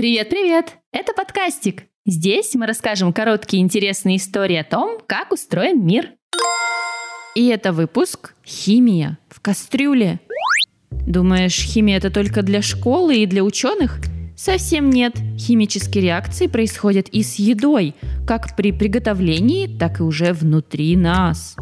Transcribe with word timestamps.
Привет-привет! 0.00 0.78
Это 0.92 1.12
подкастик. 1.12 1.82
Здесь 2.06 2.54
мы 2.54 2.64
расскажем 2.64 3.12
короткие 3.12 3.62
интересные 3.62 4.16
истории 4.16 4.56
о 4.56 4.64
том, 4.64 4.98
как 5.06 5.30
устроен 5.30 5.84
мир. 5.84 6.12
И 7.34 7.48
это 7.48 7.70
выпуск 7.70 8.34
«Химия 8.42 9.18
в 9.28 9.40
кастрюле». 9.40 10.18
Думаешь, 11.06 11.60
химия 11.60 11.98
это 11.98 12.10
только 12.10 12.40
для 12.40 12.62
школы 12.62 13.16
и 13.16 13.26
для 13.26 13.44
ученых? 13.44 13.98
Совсем 14.38 14.88
нет. 14.88 15.16
Химические 15.36 16.04
реакции 16.04 16.46
происходят 16.46 17.10
и 17.10 17.22
с 17.22 17.34
едой, 17.34 17.94
как 18.26 18.56
при 18.56 18.72
приготовлении, 18.72 19.66
так 19.66 20.00
и 20.00 20.02
уже 20.02 20.32
внутри 20.32 20.96
нас. 20.96 21.56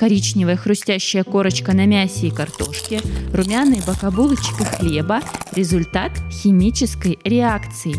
Коричневая 0.00 0.56
хрустящая 0.56 1.24
корочка 1.24 1.74
на 1.74 1.84
мясе 1.84 2.28
и 2.28 2.30
картошке, 2.30 3.02
румяные 3.34 3.82
бока 3.86 4.10
булочек 4.10 4.58
и 4.58 4.64
хлеба– 4.64 5.20
результат 5.52 6.12
химической 6.30 7.18
реакции. 7.22 7.94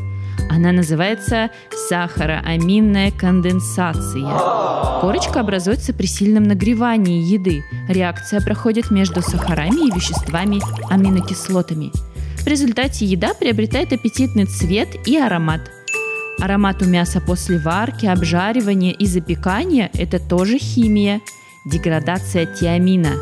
Она 0.49 0.71
называется 0.71 1.51
сахароаминная 1.89 3.11
конденсация. 3.11 4.35
Корочка 4.99 5.41
образуется 5.41 5.93
при 5.93 6.07
сильном 6.07 6.41
нагревании 6.41 7.21
еды. 7.21 7.63
Реакция 7.87 8.41
проходит 8.41 8.89
между 8.89 9.21
сахарами 9.21 9.87
и 9.87 9.93
веществами 9.93 10.59
аминокислотами– 10.91 11.91
в 12.41 12.47
результате 12.47 13.05
еда 13.05 13.35
приобретает 13.35 13.93
аппетитный 13.93 14.45
цвет 14.45 15.07
и 15.07 15.15
аромат. 15.15 15.61
Аромат 16.39 16.81
у 16.81 16.85
мяса 16.85 17.21
после 17.21 17.59
варки, 17.59 18.07
обжаривания 18.07 18.93
и 18.93 19.05
запекания– 19.05 19.91
это 19.93 20.17
тоже 20.17 20.57
химия, 20.57 21.21
деградация 21.65 22.45
тиамина. 22.45 23.13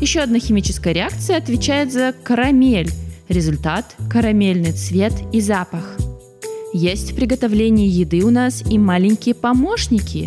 Еще 0.00 0.20
одна 0.20 0.38
химическая 0.38 0.92
реакция 0.92 1.38
отвечает 1.38 1.92
за 1.92 2.14
карамель. 2.22 2.90
Результат– 3.28 3.96
карамельный 4.10 4.72
цвет 4.72 5.12
и 5.32 5.40
запах. 5.40 5.96
Есть 6.72 7.12
в 7.12 7.16
приготовлении 7.16 7.88
еды 7.88 8.22
у 8.24 8.30
нас 8.30 8.62
и 8.62 8.78
маленькие 8.78 9.34
помощники. 9.34 10.24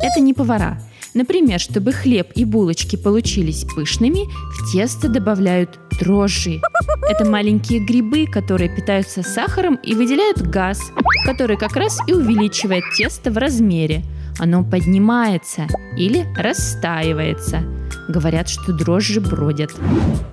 Это 0.00 0.20
не 0.20 0.34
повара. 0.34 0.80
Например, 1.14 1.60
чтобы 1.60 1.92
хлеб 1.92 2.32
и 2.34 2.44
булочки 2.44 2.96
получились 2.96 3.64
пышными, 3.64 4.24
в 4.58 4.72
тесто 4.72 5.08
добавляют 5.08 5.78
дрожжи. 6.00 6.60
Это 7.08 7.24
маленькие 7.24 7.78
грибы, 7.78 8.26
которые 8.26 8.74
питаются 8.74 9.22
сахаром 9.22 9.76
и 9.76 9.94
выделяют 9.94 10.42
газ, 10.42 10.80
который 11.24 11.56
как 11.56 11.76
раз 11.76 11.98
и 12.08 12.12
увеличивает 12.12 12.82
тесто 12.96 13.30
в 13.30 13.38
размере. 13.38 14.02
Оно 14.38 14.64
поднимается 14.64 15.66
или 15.96 16.26
растаивается. 16.36 17.62
Говорят, 18.08 18.48
что 18.48 18.72
дрожжи 18.72 19.20
бродят. 19.20 19.74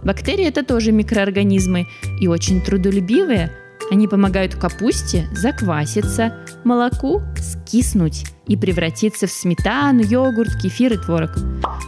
Бактерии 0.04 0.46
это 0.46 0.64
тоже 0.64 0.92
микроорганизмы 0.92 1.88
и 2.20 2.28
очень 2.28 2.62
трудолюбивые. 2.62 3.52
Они 3.92 4.08
помогают 4.08 4.56
капусте 4.56 5.28
закваситься, 5.34 6.38
молоку 6.64 7.22
скиснуть 7.38 8.26
и 8.48 8.56
превратиться 8.56 9.28
в 9.28 9.32
сметану, 9.32 10.02
йогурт, 10.02 10.56
кефир 10.62 10.94
и 10.94 10.98
творог. 10.98 11.32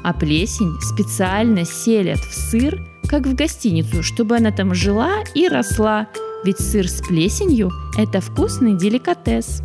А 0.04 0.14
плесень 0.14 0.76
специально 0.82 1.66
селят 1.66 2.20
в 2.20 2.34
сыр– 2.34 2.78
как 3.14 3.28
в 3.28 3.36
гостиницу, 3.36 4.02
чтобы 4.02 4.38
она 4.38 4.52
там 4.52 4.74
жила 4.74 5.24
и 5.36 5.48
росла. 5.48 6.08
Ведь 6.44 6.60
сыр 6.60 6.90
с 6.90 7.00
плесенью– 7.00 7.72
это 7.98 8.22
вкусный 8.22 8.76
деликатес. 8.76 9.62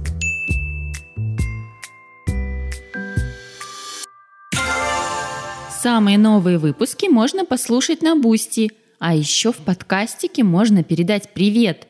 Самые 5.80 6.18
новые 6.18 6.58
выпуски 6.58 7.06
можно 7.06 7.44
послушать 7.44 8.02
на 8.02 8.16
Boosty, 8.16 8.72
а 8.98 9.14
еще 9.14 9.52
в 9.52 9.58
подкастике 9.58 10.42
можно 10.42 10.82
передать 10.82 11.32
привет. 11.32 11.86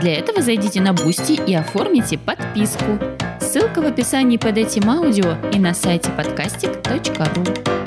Для 0.00 0.14
этого 0.14 0.40
зайдите 0.40 0.80
на 0.80 0.94
Boosty 0.94 1.38
и 1.46 1.54
оформите 1.54 2.16
подписку. 2.16 2.98
Ссылка 3.42 3.82
в 3.82 3.86
описании 3.86 4.38
под 4.38 4.56
этим 4.56 4.88
аудио 4.88 5.36
и 5.52 5.58
на 5.58 5.74
сайте 5.74 6.10
подкастик.ру. 6.12 7.83